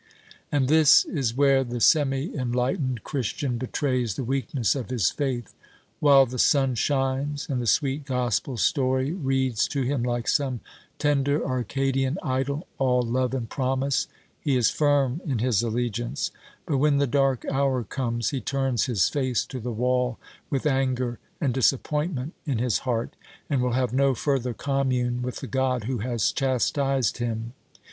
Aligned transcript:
And 0.51 0.67
this 0.67 1.05
is 1.05 1.35
where 1.37 1.63
the 1.63 1.79
semi 1.79 2.35
enlightened 2.35 3.03
Christian 3.03 3.59
betrays 3.59 4.15
the 4.15 4.23
weakness 4.23 4.73
of 4.73 4.89
his 4.89 5.11
faith. 5.11 5.53
While 5.99 6.25
the 6.25 6.39
sun 6.39 6.73
shines, 6.73 7.47
and 7.47 7.61
the 7.61 7.67
sweet 7.67 8.05
gospel 8.05 8.57
story 8.57 9.11
reads 9.13 9.67
to 9.67 9.83
him 9.83 10.01
like 10.01 10.27
some 10.27 10.59
tender 10.97 11.45
Arcadian 11.47 12.17
idyl, 12.23 12.65
all 12.79 13.03
love 13.03 13.35
and 13.35 13.47
promise, 13.47 14.07
he 14.39 14.57
is 14.57 14.71
firm 14.71 15.21
in 15.23 15.37
his 15.37 15.61
allegiance; 15.61 16.31
but 16.65 16.79
when 16.79 16.97
the 16.97 17.05
dark 17.05 17.45
hour 17.45 17.83
comes, 17.83 18.31
he 18.31 18.41
turns 18.41 18.85
his 18.85 19.07
face 19.07 19.45
to 19.45 19.59
the 19.59 19.71
wall, 19.71 20.17
with 20.49 20.65
anger 20.65 21.19
and 21.39 21.53
disappointment 21.53 22.33
in 22.47 22.57
his 22.57 22.79
heart, 22.89 23.11
and 23.51 23.61
will 23.61 23.73
have 23.73 23.93
no 23.93 24.15
further 24.15 24.55
commune 24.55 25.21
with 25.21 25.41
the 25.41 25.45
God 25.47 25.83
who 25.83 25.99
has 25.99 26.31
chastised 26.31 27.17
him. 27.19 27.53